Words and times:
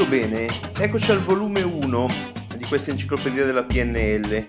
Molto 0.00 0.16
bene, 0.16 0.46
eccoci 0.78 1.10
al 1.10 1.18
volume 1.18 1.60
1 1.60 2.06
di 2.56 2.64
questa 2.64 2.90
enciclopedia 2.90 3.44
della 3.44 3.64
PNL. 3.64 4.46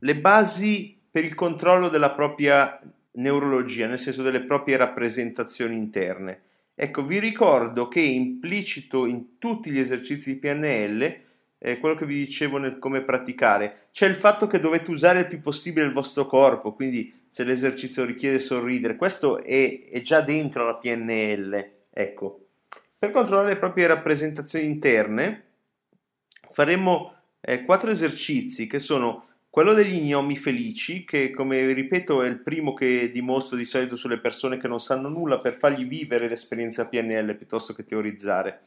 Le 0.00 0.16
basi 0.16 1.00
per 1.08 1.22
il 1.22 1.36
controllo 1.36 1.88
della 1.88 2.10
propria 2.10 2.76
neurologia, 3.12 3.86
nel 3.86 4.00
senso 4.00 4.24
delle 4.24 4.40
proprie 4.40 4.76
rappresentazioni 4.76 5.76
interne. 5.76 6.40
Ecco, 6.74 7.04
vi 7.04 7.20
ricordo 7.20 7.86
che 7.86 8.00
implicito 8.00 9.06
in 9.06 9.38
tutti 9.38 9.70
gli 9.70 9.78
esercizi 9.78 10.32
di 10.32 10.38
PNL, 10.40 11.18
eh, 11.58 11.78
quello 11.78 11.94
che 11.94 12.04
vi 12.04 12.16
dicevo 12.16 12.58
nel 12.58 12.80
come 12.80 13.02
praticare, 13.02 13.86
c'è 13.92 14.08
il 14.08 14.16
fatto 14.16 14.48
che 14.48 14.58
dovete 14.58 14.90
usare 14.90 15.20
il 15.20 15.28
più 15.28 15.38
possibile 15.38 15.86
il 15.86 15.92
vostro 15.92 16.26
corpo, 16.26 16.72
quindi 16.72 17.14
se 17.28 17.44
l'esercizio 17.44 18.04
richiede 18.04 18.40
sorridere, 18.40 18.96
questo 18.96 19.40
è, 19.40 19.84
è 19.88 20.00
già 20.00 20.20
dentro 20.20 20.66
la 20.66 20.74
PNL. 20.74 21.70
Ecco, 21.92 22.49
per 23.00 23.12
controllare 23.12 23.54
le 23.54 23.58
proprie 23.58 23.86
rappresentazioni 23.86 24.66
interne 24.66 25.44
faremo 26.50 27.14
eh, 27.40 27.64
quattro 27.64 27.90
esercizi 27.90 28.66
che 28.66 28.78
sono 28.78 29.24
quello 29.48 29.72
degli 29.72 30.02
gnomi 30.02 30.36
felici, 30.36 31.06
che 31.06 31.30
come 31.30 31.72
ripeto 31.72 32.22
è 32.22 32.28
il 32.28 32.40
primo 32.40 32.74
che 32.74 33.10
dimostro 33.10 33.56
di 33.56 33.64
solito 33.64 33.96
sulle 33.96 34.18
persone 34.18 34.58
che 34.58 34.68
non 34.68 34.80
sanno 34.80 35.08
nulla 35.08 35.38
per 35.38 35.54
fargli 35.54 35.86
vivere 35.86 36.28
l'esperienza 36.28 36.86
PNL 36.86 37.34
piuttosto 37.36 37.72
che 37.72 37.86
teorizzare. 37.86 38.60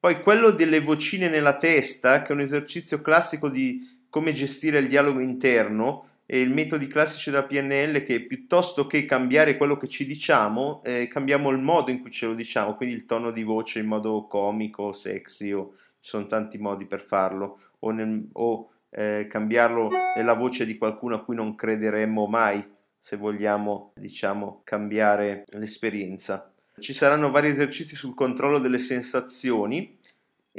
Poi 0.00 0.22
quello 0.22 0.50
delle 0.50 0.80
vocine 0.80 1.28
nella 1.28 1.58
testa, 1.58 2.22
che 2.22 2.28
è 2.28 2.32
un 2.32 2.40
esercizio 2.40 3.02
classico 3.02 3.50
di 3.50 4.06
come 4.08 4.32
gestire 4.32 4.78
il 4.78 4.88
dialogo 4.88 5.20
interno, 5.20 6.06
e 6.30 6.42
i 6.42 6.46
metodi 6.46 6.88
classici 6.88 7.30
della 7.30 7.44
PNL 7.44 8.02
che 8.02 8.20
piuttosto 8.20 8.86
che 8.86 9.06
cambiare 9.06 9.56
quello 9.56 9.78
che 9.78 9.88
ci 9.88 10.04
diciamo, 10.04 10.82
eh, 10.84 11.06
cambiamo 11.06 11.48
il 11.48 11.56
modo 11.56 11.90
in 11.90 12.02
cui 12.02 12.10
ce 12.10 12.26
lo 12.26 12.34
diciamo, 12.34 12.74
quindi 12.74 12.94
il 12.94 13.06
tono 13.06 13.30
di 13.30 13.42
voce 13.42 13.78
in 13.78 13.86
modo 13.86 14.26
comico, 14.26 14.92
sexy, 14.92 15.52
o 15.52 15.72
ci 16.00 16.10
sono 16.10 16.26
tanti 16.26 16.58
modi 16.58 16.84
per 16.84 17.00
farlo, 17.00 17.60
o, 17.78 17.90
nel, 17.92 18.28
o 18.34 18.68
eh, 18.90 19.26
cambiarlo 19.26 19.88
nella 20.16 20.34
voce 20.34 20.66
di 20.66 20.76
qualcuno 20.76 21.14
a 21.14 21.24
cui 21.24 21.34
non 21.34 21.54
crederemmo 21.54 22.26
mai 22.26 22.62
se 22.98 23.16
vogliamo, 23.16 23.92
diciamo, 23.94 24.60
cambiare 24.64 25.44
l'esperienza. 25.52 26.52
Ci 26.78 26.92
saranno 26.92 27.30
vari 27.30 27.48
esercizi 27.48 27.96
sul 27.96 28.14
controllo 28.14 28.58
delle 28.58 28.78
sensazioni 28.78 29.96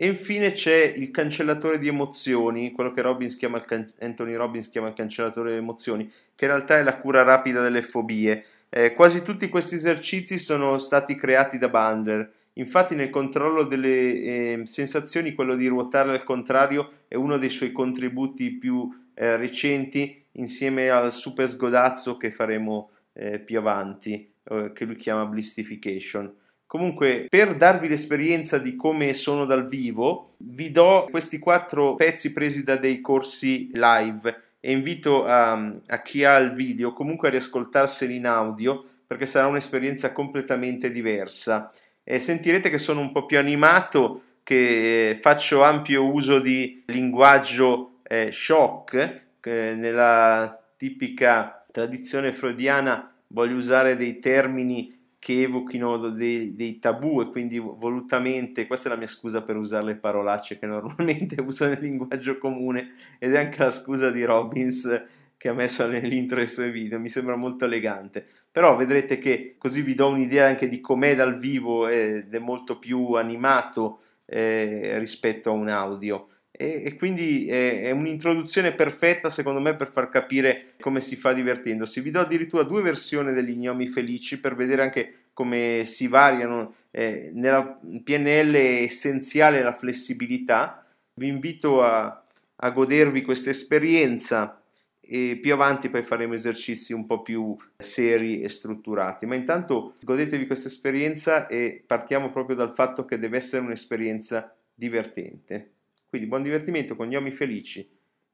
e 0.02 0.08
infine 0.08 0.54
c'è 0.54 0.94
il 0.96 1.12
cancellatore 1.12 1.78
di 1.78 1.90
emozioni, 1.90 2.72
quello 2.72 2.94
che 2.94 3.02
Robbins 3.02 3.36
can- 3.36 3.92
Anthony 4.00 4.34
Robbins 4.34 4.70
chiama 4.70 4.88
il 4.88 4.94
cancellatore 4.94 5.52
di 5.52 5.58
emozioni, 5.58 6.10
che 6.36 6.46
in 6.46 6.52
realtà 6.52 6.78
è 6.78 6.84
la 6.84 6.96
cura 6.96 7.24
rapida 7.24 7.62
delle 7.62 7.82
fobie. 7.82 8.42
Eh, 8.70 8.94
quasi 8.94 9.24
tutti 9.24 9.50
questi 9.50 9.76
esercizi 9.76 10.38
sono 10.38 10.78
stati 10.78 11.16
creati 11.16 11.58
da 11.58 11.68
Bandler. 11.68 12.32
Infatti 12.54 12.96
nel 12.96 13.10
controllo 13.10 13.64
delle 13.64 13.90
eh, 13.90 14.62
sensazioni 14.64 15.34
quello 15.34 15.56
di 15.56 15.68
ruotare 15.68 16.12
al 16.12 16.24
contrario 16.24 16.88
è 17.10 17.16
uno 17.16 17.38
dei 17.38 17.50
suoi 17.50 17.74
contributi 17.74 18.52
più 18.52 18.90
eh, 19.14 19.36
recenti 19.36 20.24
insieme 20.34 20.90
al 20.90 21.12
super 21.12 21.50
sgodazzo 21.50 22.16
che 22.16 22.32
faremo 22.32 22.90
eh, 23.12 23.38
più 23.40 23.58
avanti, 23.58 24.32
eh, 24.46 24.72
che 24.74 24.86
lui 24.86 24.96
chiama 24.96 25.26
blistification. 25.26 26.34
Comunque, 26.70 27.26
per 27.28 27.56
darvi 27.56 27.88
l'esperienza 27.88 28.60
di 28.60 28.76
come 28.76 29.16
sono 29.16 29.46
dal 29.46 29.68
vivo, 29.68 30.34
vi 30.38 30.70
do 30.70 31.08
questi 31.10 31.40
quattro 31.40 31.96
pezzi 31.96 32.32
presi 32.32 32.64
da 32.64 32.76
dei 32.76 33.02
corsi 33.02 33.72
live 33.74 34.42
e 34.60 34.72
invito 34.72 35.26
a, 35.26 35.54
a 35.54 36.02
chi 36.04 36.24
ha 36.24 36.38
il 36.38 36.54
video 36.54 36.94
comunque 36.94 37.30
a 37.30 37.32
riascoltarseli 37.32 38.16
in 38.16 38.28
audio 38.28 38.86
perché 39.08 39.26
sarà 39.26 39.48
un'esperienza 39.48 40.12
completamente 40.12 40.92
diversa. 40.92 41.72
E 42.04 42.20
sentirete 42.20 42.70
che 42.70 42.78
sono 42.78 43.00
un 43.00 43.12
po' 43.12 43.26
più 43.26 43.40
animato, 43.40 44.22
che 44.44 45.18
faccio 45.20 45.64
ampio 45.64 46.06
uso 46.06 46.38
di 46.38 46.84
linguaggio 46.86 48.02
eh, 48.04 48.30
shock, 48.32 49.22
che 49.40 49.74
nella 49.76 50.56
tipica 50.78 51.66
tradizione 51.72 52.32
freudiana 52.32 53.12
voglio 53.30 53.56
usare 53.56 53.96
dei 53.96 54.20
termini 54.20 54.99
che 55.20 55.42
evochino 55.44 55.98
dei, 56.10 56.56
dei, 56.56 56.80
tabù 56.80 57.20
e 57.22 57.30
quindi 57.30 57.60
volutamente, 57.60 58.66
questa 58.66 58.88
è 58.88 58.92
la 58.94 58.98
mia 58.98 59.08
scusa 59.08 59.42
per 59.42 59.58
usare 59.58 59.84
le 59.84 59.96
parolacce 59.96 60.58
che 60.58 60.66
normalmente 60.66 61.40
uso 61.46 61.68
nel 61.68 61.80
linguaggio 61.82 62.38
comune 62.38 62.94
ed 63.20 63.34
è 63.34 63.40
anche 63.40 63.62
la 63.62 63.70
scusa 63.70 64.10
di 64.12 64.24
Robbins 64.24 65.04
che 65.36 65.50
ha 65.50 65.54
messo 65.54 65.88
nell'intro 65.88 66.38
dei 66.38 66.48
suoi 66.48 66.72
video, 66.72 67.00
mi 67.00 67.08
sembra 67.08 67.36
molto 67.36 67.66
elegante, 67.66 68.26
però 68.52 68.76
vedrete 68.76 69.18
che 69.18 69.56
così 69.58 69.82
vi 69.82 69.94
do 69.94 70.08
un'idea 70.08 70.48
anche 70.48 70.68
di 70.68 70.82
com'è 70.82 71.16
dal 71.16 71.38
vivo 71.38 71.88
ed 71.88 72.34
è 72.34 72.40
molto 72.40 72.78
più 72.78 73.14
animato 73.14 74.02
eh, 74.26 74.98
rispetto 75.00 75.50
a 75.50 75.54
un 75.54 75.70
audio 75.70 76.28
e, 76.62 76.82
e 76.84 76.96
quindi 76.98 77.48
è, 77.48 77.84
è, 77.84 77.92
un'introduzione 77.92 78.74
perfetta 78.74 79.30
secondo 79.30 79.62
me 79.62 79.78
per 79.78 79.90
far 79.90 80.10
capire 80.10 80.74
come 80.82 81.00
si 81.00 81.16
fa 81.16 81.32
divertendosi. 81.32 82.02
Vi 82.02 82.12
do 82.12 82.20
addirittura 82.20 82.64
due 82.64 82.82
versioni 82.82 83.32
degli 83.32 83.56
gnomi 83.56 83.88
felici 83.88 84.42
per 84.42 84.56
vedere 84.56 84.82
anche 84.82 85.14
come 85.32 85.84
si 85.86 86.10
variano. 86.10 86.74
Eh, 86.92 87.32
nella 87.34 87.80
PNL 88.04 88.52
è 88.52 88.82
essenziale 88.82 89.64
la 89.64 89.72
flessibilità. 89.72 90.86
Vi 91.14 91.28
invito 91.28 91.82
a, 91.82 92.22
a 92.58 92.70
godervi 92.72 93.22
questa 93.22 93.52
esperienza 93.52 94.62
e 95.00 95.40
più 95.42 95.54
avanti 95.54 95.88
poi 95.88 96.04
faremo 96.04 96.34
esercizi 96.34 96.92
un 96.92 97.06
po' 97.06 97.22
più 97.22 97.56
seri 97.78 98.42
e 98.42 98.50
strutturati. 98.50 99.26
Ma 99.26 99.36
intanto 99.36 99.94
godetevi 100.02 100.46
questa 100.46 100.68
esperienza 100.68 101.48
e 101.48 101.82
partiamo 101.88 102.32
proprio 102.32 102.58
dal 102.58 102.74
fatto 102.74 103.06
che 103.06 103.18
deve 103.18 103.38
essere 103.38 103.64
un'esperienza 103.64 104.54
divertente. 104.76 105.76
Quindi 106.10 106.28
buon 106.28 106.42
divertimento 106.42 106.96
con 106.96 107.08
gnomi 107.08 107.30
felici, 107.30 107.88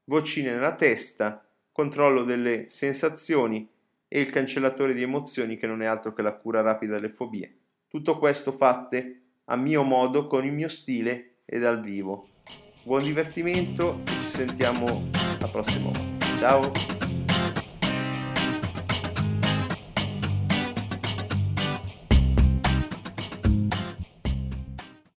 vocine 0.05 0.51
nella 0.51 0.75
testa, 0.75 1.45
controllo 1.73 2.23
delle 2.23 2.69
sensazioni 2.69 3.67
e 4.07 4.19
il 4.21 4.29
cancellatore 4.29 4.93
di 4.93 5.01
emozioni 5.01 5.57
che 5.57 5.67
non 5.67 5.81
è 5.81 5.85
altro 5.85 6.13
che 6.13 6.21
la 6.21 6.33
cura 6.33 6.61
rapida 6.61 6.93
delle 6.93 7.09
fobie. 7.09 7.57
Tutto 7.89 8.17
questo 8.17 8.53
fatte 8.53 9.21
a 9.45 9.57
mio 9.57 9.83
modo, 9.83 10.25
con 10.27 10.45
il 10.45 10.53
mio 10.53 10.69
stile 10.69 11.39
e 11.43 11.59
dal 11.59 11.81
vivo. 11.81 12.29
Buon 12.83 13.03
divertimento 13.03 14.01
ci 14.05 14.29
sentiamo 14.29 15.09
la 15.39 15.47
prossima 15.49 15.91
volta. 15.91 16.25
Ciao! 16.39 16.94